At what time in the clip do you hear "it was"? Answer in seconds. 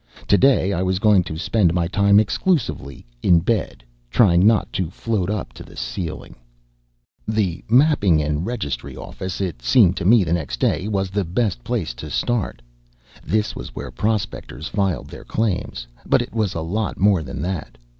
16.23-16.55